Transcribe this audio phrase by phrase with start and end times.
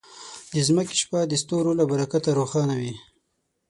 [0.53, 2.93] د ځمکې شپه د ستورو له برکته روښانه وي.